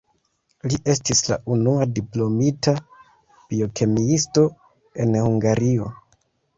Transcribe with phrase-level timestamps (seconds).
[0.71, 4.49] Li estis la unua diplomita biokemiisto
[5.07, 5.97] en Hungario.